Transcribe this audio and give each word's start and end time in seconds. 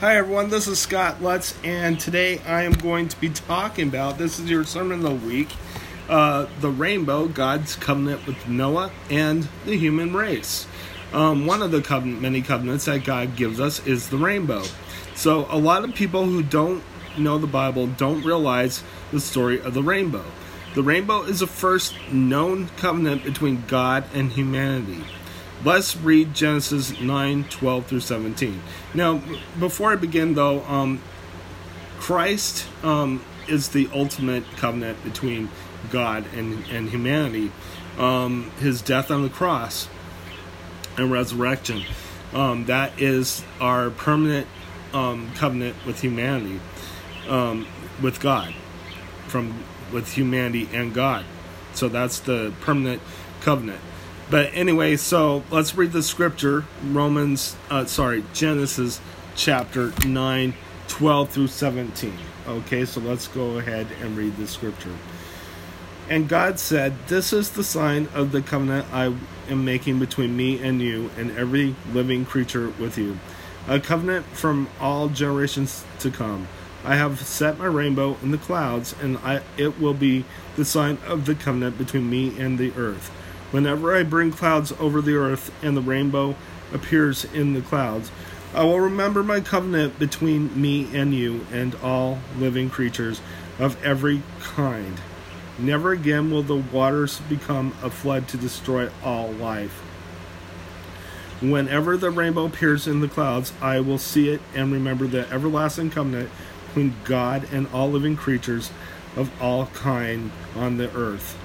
Hi 0.00 0.16
everyone, 0.16 0.48
this 0.48 0.68
is 0.68 0.78
Scott 0.78 1.20
Lutz, 1.20 1.56
and 1.64 1.98
today 1.98 2.38
I 2.46 2.62
am 2.62 2.70
going 2.70 3.08
to 3.08 3.20
be 3.20 3.30
talking 3.30 3.88
about 3.88 4.16
this 4.16 4.38
is 4.38 4.48
your 4.48 4.62
sermon 4.62 5.04
of 5.04 5.20
the 5.20 5.26
week 5.26 5.48
uh, 6.08 6.46
the 6.60 6.70
rainbow, 6.70 7.26
God's 7.26 7.74
covenant 7.74 8.24
with 8.24 8.46
Noah 8.46 8.92
and 9.10 9.48
the 9.64 9.76
human 9.76 10.14
race. 10.14 10.68
Um, 11.12 11.46
one 11.46 11.62
of 11.62 11.72
the 11.72 11.82
covenant, 11.82 12.22
many 12.22 12.42
covenants 12.42 12.84
that 12.84 13.02
God 13.02 13.34
gives 13.34 13.58
us 13.58 13.84
is 13.88 14.08
the 14.08 14.18
rainbow. 14.18 14.62
So, 15.16 15.48
a 15.50 15.58
lot 15.58 15.82
of 15.82 15.92
people 15.96 16.24
who 16.24 16.44
don't 16.44 16.84
know 17.18 17.38
the 17.38 17.48
Bible 17.48 17.88
don't 17.88 18.22
realize 18.22 18.84
the 19.10 19.18
story 19.18 19.60
of 19.60 19.74
the 19.74 19.82
rainbow. 19.82 20.24
The 20.76 20.82
rainbow 20.84 21.24
is 21.24 21.40
the 21.40 21.48
first 21.48 21.96
known 22.12 22.68
covenant 22.76 23.24
between 23.24 23.64
God 23.66 24.04
and 24.14 24.30
humanity. 24.30 25.02
Let's 25.64 25.96
read 25.96 26.34
Genesis 26.34 27.00
9 27.00 27.44
12 27.44 27.86
through 27.86 28.00
17. 28.00 28.62
Now, 28.94 29.20
before 29.58 29.92
I 29.92 29.96
begin, 29.96 30.34
though, 30.34 30.62
um, 30.62 31.02
Christ 31.98 32.66
um, 32.84 33.24
is 33.48 33.68
the 33.70 33.88
ultimate 33.92 34.44
covenant 34.56 35.02
between 35.02 35.48
God 35.90 36.24
and, 36.34 36.64
and 36.68 36.90
humanity. 36.90 37.50
Um, 37.98 38.52
his 38.60 38.80
death 38.82 39.10
on 39.10 39.22
the 39.22 39.28
cross 39.28 39.88
and 40.96 41.10
resurrection. 41.10 41.82
Um, 42.32 42.66
that 42.66 43.00
is 43.00 43.42
our 43.60 43.90
permanent 43.90 44.46
um, 44.92 45.32
covenant 45.34 45.76
with 45.84 46.00
humanity, 46.00 46.60
um, 47.28 47.66
with 48.00 48.20
God, 48.20 48.54
from 49.26 49.64
with 49.92 50.12
humanity 50.12 50.68
and 50.72 50.94
God. 50.94 51.24
So 51.72 51.88
that's 51.88 52.20
the 52.20 52.52
permanent 52.60 53.02
covenant. 53.40 53.80
But 54.30 54.50
anyway, 54.52 54.96
so 54.96 55.42
let's 55.50 55.74
read 55.74 55.92
the 55.92 56.02
scripture 56.02 56.64
Romans, 56.84 57.56
uh, 57.70 57.86
sorry, 57.86 58.24
Genesis 58.34 59.00
chapter 59.36 59.92
9, 60.06 60.54
12 60.88 61.30
through 61.30 61.46
17. 61.46 62.12
Okay, 62.46 62.84
so 62.84 63.00
let's 63.00 63.26
go 63.28 63.58
ahead 63.58 63.86
and 64.02 64.16
read 64.18 64.36
the 64.36 64.46
scripture. 64.46 64.94
And 66.10 66.28
God 66.28 66.58
said, 66.58 66.94
This 67.08 67.32
is 67.32 67.50
the 67.50 67.64
sign 67.64 68.08
of 68.14 68.32
the 68.32 68.42
covenant 68.42 68.86
I 68.92 69.14
am 69.48 69.64
making 69.64 69.98
between 69.98 70.36
me 70.36 70.62
and 70.62 70.80
you 70.80 71.10
and 71.16 71.30
every 71.36 71.74
living 71.92 72.26
creature 72.26 72.70
with 72.78 72.98
you, 72.98 73.18
a 73.66 73.80
covenant 73.80 74.26
from 74.26 74.68
all 74.78 75.08
generations 75.08 75.84
to 76.00 76.10
come. 76.10 76.48
I 76.84 76.96
have 76.96 77.20
set 77.20 77.58
my 77.58 77.66
rainbow 77.66 78.16
in 78.22 78.30
the 78.30 78.38
clouds, 78.38 78.94
and 79.00 79.18
I, 79.18 79.42
it 79.56 79.80
will 79.80 79.94
be 79.94 80.24
the 80.56 80.64
sign 80.64 80.98
of 81.06 81.24
the 81.26 81.34
covenant 81.34 81.76
between 81.78 82.08
me 82.08 82.38
and 82.38 82.58
the 82.58 82.72
earth. 82.76 83.10
Whenever 83.50 83.96
I 83.96 84.02
bring 84.02 84.30
clouds 84.30 84.72
over 84.78 85.00
the 85.00 85.14
earth 85.14 85.50
and 85.62 85.76
the 85.76 85.80
rainbow 85.82 86.36
appears 86.72 87.24
in 87.24 87.54
the 87.54 87.62
clouds, 87.62 88.10
I 88.54 88.64
will 88.64 88.80
remember 88.80 89.22
my 89.22 89.40
covenant 89.40 89.98
between 89.98 90.60
me 90.60 90.94
and 90.94 91.14
you 91.14 91.46
and 91.52 91.74
all 91.76 92.18
living 92.38 92.70
creatures 92.70 93.20
of 93.58 93.82
every 93.84 94.22
kind. 94.40 95.00
Never 95.58 95.92
again 95.92 96.30
will 96.30 96.42
the 96.42 96.56
waters 96.56 97.20
become 97.28 97.74
a 97.82 97.90
flood 97.90 98.28
to 98.28 98.36
destroy 98.36 98.90
all 99.02 99.32
life. 99.32 99.82
Whenever 101.40 101.96
the 101.96 102.10
rainbow 102.10 102.46
appears 102.46 102.86
in 102.86 103.00
the 103.00 103.08
clouds, 103.08 103.52
I 103.60 103.80
will 103.80 103.98
see 103.98 104.28
it 104.28 104.40
and 104.54 104.72
remember 104.72 105.06
the 105.06 105.30
everlasting 105.32 105.90
covenant 105.90 106.30
between 106.66 106.94
God 107.04 107.48
and 107.52 107.66
all 107.72 107.90
living 107.90 108.16
creatures 108.16 108.70
of 109.16 109.30
all 109.40 109.66
kind 109.66 110.32
on 110.56 110.76
the 110.76 110.94
earth. 110.96 111.38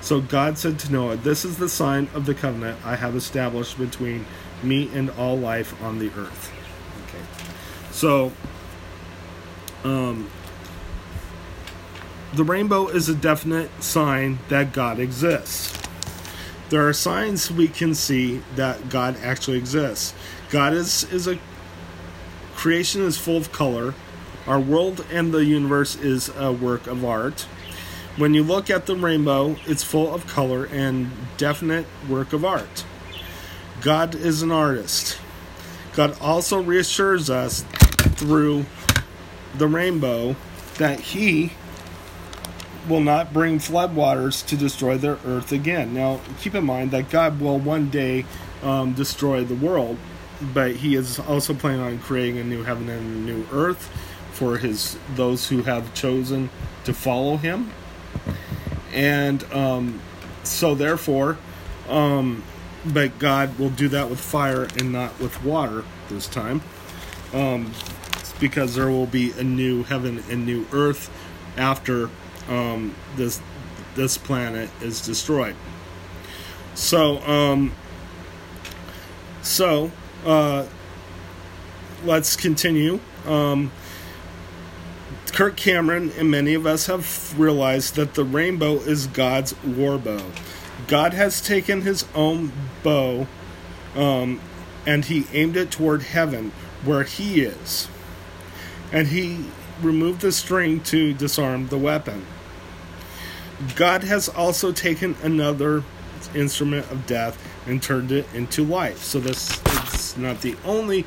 So 0.00 0.20
God 0.20 0.58
said 0.58 0.78
to 0.80 0.92
Noah, 0.92 1.16
This 1.16 1.44
is 1.44 1.58
the 1.58 1.68
sign 1.68 2.08
of 2.14 2.26
the 2.26 2.34
covenant 2.34 2.78
I 2.84 2.96
have 2.96 3.16
established 3.16 3.78
between 3.78 4.26
me 4.62 4.90
and 4.94 5.10
all 5.10 5.36
life 5.36 5.80
on 5.82 5.98
the 5.98 6.10
earth. 6.16 6.52
Okay. 7.08 7.24
So, 7.90 8.32
um, 9.84 10.30
the 12.32 12.44
rainbow 12.44 12.88
is 12.88 13.08
a 13.08 13.14
definite 13.14 13.70
sign 13.82 14.38
that 14.48 14.72
God 14.72 14.98
exists. 14.98 15.76
There 16.68 16.86
are 16.86 16.92
signs 16.92 17.50
we 17.50 17.68
can 17.68 17.94
see 17.94 18.42
that 18.54 18.90
God 18.90 19.16
actually 19.22 19.56
exists. 19.56 20.12
God 20.50 20.74
is, 20.74 21.04
is 21.04 21.26
a 21.26 21.38
creation 22.54 23.02
is 23.02 23.16
full 23.16 23.38
of 23.38 23.52
color. 23.52 23.94
Our 24.46 24.60
world 24.60 25.04
and 25.10 25.32
the 25.32 25.44
universe 25.44 25.96
is 25.96 26.30
a 26.36 26.52
work 26.52 26.86
of 26.86 27.04
art. 27.04 27.46
When 28.18 28.34
you 28.34 28.42
look 28.42 28.68
at 28.68 28.86
the 28.86 28.96
rainbow, 28.96 29.54
it's 29.64 29.84
full 29.84 30.12
of 30.12 30.26
color 30.26 30.64
and 30.64 31.08
definite 31.36 31.86
work 32.08 32.32
of 32.32 32.44
art. 32.44 32.84
God 33.80 34.16
is 34.16 34.42
an 34.42 34.50
artist. 34.50 35.20
God 35.94 36.20
also 36.20 36.60
reassures 36.60 37.30
us 37.30 37.64
through 38.16 38.66
the 39.56 39.68
rainbow 39.68 40.34
that 40.78 40.98
He 40.98 41.52
will 42.88 42.98
not 43.00 43.32
bring 43.32 43.60
floodwaters 43.60 44.44
to 44.48 44.56
destroy 44.56 44.98
the 44.98 45.24
earth 45.24 45.52
again. 45.52 45.94
Now, 45.94 46.18
keep 46.40 46.56
in 46.56 46.64
mind 46.64 46.90
that 46.90 47.10
God 47.10 47.40
will 47.40 47.60
one 47.60 47.88
day 47.88 48.24
um, 48.64 48.94
destroy 48.94 49.44
the 49.44 49.54
world, 49.54 49.96
but 50.52 50.74
He 50.74 50.96
is 50.96 51.20
also 51.20 51.54
planning 51.54 51.82
on 51.82 52.00
creating 52.00 52.38
a 52.38 52.44
new 52.44 52.64
heaven 52.64 52.88
and 52.88 53.00
a 53.00 53.32
new 53.32 53.46
earth 53.52 53.88
for 54.32 54.58
His 54.58 54.98
those 55.14 55.50
who 55.50 55.62
have 55.62 55.94
chosen 55.94 56.50
to 56.82 56.92
follow 56.92 57.36
Him 57.36 57.70
and 58.92 59.44
um, 59.52 60.00
so 60.42 60.74
therefore, 60.74 61.38
um, 61.88 62.42
but 62.84 63.18
God 63.18 63.58
will 63.58 63.70
do 63.70 63.88
that 63.88 64.08
with 64.08 64.20
fire 64.20 64.64
and 64.78 64.92
not 64.92 65.18
with 65.20 65.42
water 65.44 65.84
this 66.08 66.26
time, 66.26 66.62
um, 67.32 67.72
because 68.40 68.74
there 68.74 68.88
will 68.88 69.06
be 69.06 69.32
a 69.32 69.44
new 69.44 69.82
heaven 69.82 70.22
and 70.30 70.46
new 70.46 70.66
earth 70.72 71.10
after 71.56 72.10
um, 72.48 72.94
this 73.16 73.40
this 73.94 74.16
planet 74.16 74.70
is 74.80 75.04
destroyed. 75.04 75.56
So, 76.74 77.18
um, 77.22 77.72
so 79.42 79.90
uh, 80.24 80.66
let's 82.04 82.36
continue. 82.36 83.00
Um, 83.26 83.72
Kirk 85.30 85.56
Cameron 85.56 86.12
and 86.18 86.30
many 86.30 86.54
of 86.54 86.66
us 86.66 86.86
have 86.86 87.38
realized 87.38 87.96
that 87.96 88.14
the 88.14 88.24
rainbow 88.24 88.74
is 88.76 89.06
God's 89.06 89.60
war 89.62 89.98
bow. 89.98 90.22
God 90.86 91.14
has 91.14 91.40
taken 91.40 91.82
his 91.82 92.04
own 92.14 92.52
bow 92.82 93.26
um, 93.94 94.40
and 94.86 95.04
he 95.04 95.26
aimed 95.32 95.56
it 95.56 95.70
toward 95.70 96.02
heaven 96.02 96.52
where 96.84 97.02
he 97.02 97.42
is. 97.42 97.88
And 98.92 99.08
he 99.08 99.46
removed 99.82 100.22
the 100.22 100.32
string 100.32 100.80
to 100.84 101.12
disarm 101.12 101.68
the 101.68 101.78
weapon. 101.78 102.24
God 103.74 104.04
has 104.04 104.28
also 104.28 104.72
taken 104.72 105.16
another 105.22 105.82
instrument 106.34 106.90
of 106.90 107.06
death 107.06 107.38
and 107.66 107.82
turned 107.82 108.12
it 108.12 108.26
into 108.34 108.64
life. 108.64 109.02
So 109.02 109.20
this 109.20 109.60
is 109.94 110.16
not 110.16 110.40
the 110.40 110.56
only 110.64 111.04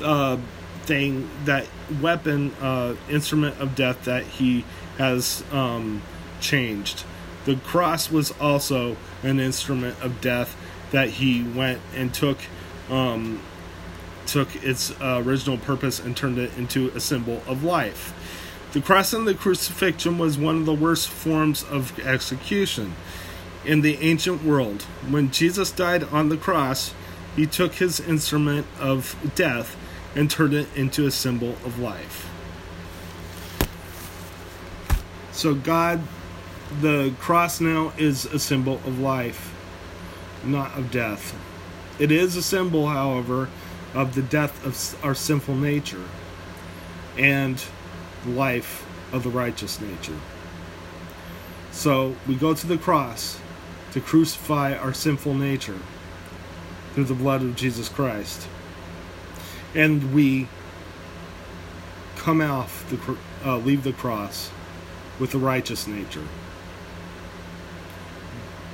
uh, 0.00 0.38
thing 0.84 1.28
that 1.44 1.66
weapon 2.00 2.52
uh, 2.60 2.94
instrument 3.08 3.58
of 3.60 3.74
death 3.74 4.04
that 4.04 4.24
he 4.24 4.64
has 4.98 5.42
um, 5.52 6.02
changed. 6.40 7.04
The 7.44 7.56
cross 7.56 8.10
was 8.10 8.30
also 8.40 8.96
an 9.22 9.40
instrument 9.40 10.00
of 10.02 10.20
death 10.20 10.56
that 10.92 11.10
he 11.10 11.42
went 11.42 11.80
and 11.94 12.12
took 12.12 12.38
um, 12.90 13.40
took 14.26 14.54
its 14.64 14.90
uh, 15.00 15.22
original 15.24 15.58
purpose 15.58 15.98
and 15.98 16.16
turned 16.16 16.38
it 16.38 16.56
into 16.56 16.88
a 16.90 17.00
symbol 17.00 17.42
of 17.46 17.62
life. 17.62 18.14
The 18.72 18.80
cross 18.80 19.12
and 19.12 19.26
the 19.26 19.34
crucifixion 19.34 20.18
was 20.18 20.38
one 20.38 20.56
of 20.58 20.66
the 20.66 20.74
worst 20.74 21.08
forms 21.08 21.62
of 21.62 21.98
execution 22.00 22.94
in 23.64 23.82
the 23.82 23.96
ancient 23.98 24.42
world. 24.42 24.82
When 25.08 25.30
jesus 25.30 25.70
died 25.70 26.04
on 26.04 26.28
the 26.28 26.36
cross 26.36 26.92
he 27.36 27.46
took 27.46 27.74
his 27.74 28.00
instrument 28.00 28.66
of 28.78 29.16
death 29.34 29.76
and 30.14 30.30
turned 30.30 30.54
it 30.54 30.68
into 30.76 31.06
a 31.06 31.10
symbol 31.10 31.50
of 31.64 31.78
life. 31.78 32.30
So, 35.32 35.54
God, 35.54 36.02
the 36.80 37.12
cross 37.18 37.60
now 37.60 37.92
is 37.98 38.24
a 38.26 38.38
symbol 38.38 38.74
of 38.86 39.00
life, 39.00 39.52
not 40.44 40.76
of 40.78 40.90
death. 40.90 41.34
It 41.98 42.12
is 42.12 42.36
a 42.36 42.42
symbol, 42.42 42.86
however, 42.86 43.48
of 43.92 44.14
the 44.14 44.22
death 44.22 44.64
of 44.64 45.04
our 45.04 45.14
sinful 45.14 45.56
nature 45.56 46.04
and 47.16 47.62
the 48.24 48.30
life 48.30 48.86
of 49.12 49.22
the 49.22 49.30
righteous 49.30 49.80
nature. 49.80 50.18
So, 51.72 52.14
we 52.26 52.36
go 52.36 52.54
to 52.54 52.66
the 52.66 52.78
cross 52.78 53.40
to 53.92 54.00
crucify 54.00 54.74
our 54.74 54.92
sinful 54.92 55.34
nature 55.34 55.78
through 56.94 57.04
the 57.04 57.14
blood 57.14 57.42
of 57.42 57.56
Jesus 57.56 57.88
Christ 57.88 58.46
and 59.74 60.14
we 60.14 60.48
come 62.16 62.40
off 62.40 62.88
the 62.90 63.16
uh, 63.44 63.58
leave 63.58 63.84
the 63.84 63.92
cross 63.92 64.50
with 65.18 65.34
a 65.34 65.38
righteous 65.38 65.86
nature. 65.86 66.26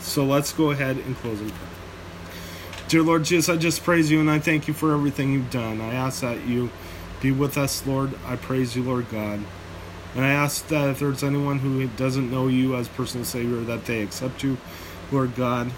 So 0.00 0.24
let's 0.24 0.52
go 0.52 0.70
ahead 0.70 0.96
and 0.96 1.16
close 1.16 1.40
in 1.40 1.50
prayer. 1.50 1.70
Dear 2.88 3.02
Lord 3.02 3.24
Jesus, 3.24 3.48
I 3.48 3.56
just 3.56 3.82
praise 3.82 4.10
you 4.10 4.20
and 4.20 4.30
I 4.30 4.38
thank 4.38 4.68
you 4.68 4.74
for 4.74 4.92
everything 4.92 5.32
you've 5.32 5.50
done. 5.50 5.80
I 5.80 5.94
ask 5.94 6.20
that 6.20 6.46
you 6.46 6.70
be 7.20 7.32
with 7.32 7.58
us, 7.58 7.84
Lord. 7.86 8.14
I 8.24 8.36
praise 8.36 8.76
you, 8.76 8.82
Lord 8.82 9.10
God. 9.10 9.40
And 10.14 10.24
I 10.24 10.28
ask 10.30 10.66
that 10.68 10.88
if 10.90 11.00
there's 11.00 11.22
anyone 11.22 11.58
who 11.58 11.86
doesn't 11.88 12.30
know 12.30 12.48
you 12.48 12.76
as 12.76 12.88
personal 12.88 13.24
Savior, 13.24 13.60
that 13.62 13.84
they 13.84 14.02
accept 14.02 14.42
you, 14.42 14.56
Lord 15.10 15.34
God, 15.34 15.70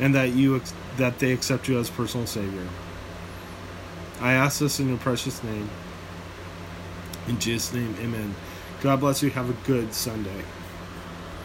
and 0.00 0.14
that 0.14 0.30
you 0.30 0.60
that 0.96 1.18
they 1.18 1.32
accept 1.32 1.68
you 1.68 1.78
as 1.78 1.90
personal 1.90 2.26
Savior. 2.26 2.66
I 4.20 4.32
ask 4.32 4.60
this 4.60 4.80
in 4.80 4.88
your 4.88 4.98
precious 4.98 5.42
name. 5.44 5.68
In 7.28 7.38
Jesus' 7.38 7.72
name, 7.72 7.94
amen. 8.00 8.34
God 8.80 9.00
bless 9.00 9.22
you. 9.22 9.30
Have 9.30 9.50
a 9.50 9.66
good 9.66 9.92
Sunday. 9.92 10.42